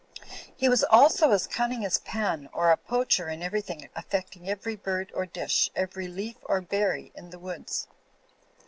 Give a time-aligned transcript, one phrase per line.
[0.55, 5.11] He was also as cunning as Pan or a poacher in ever)rthing affecting every bird
[5.13, 7.85] or dish, every leaf or berry in the woods.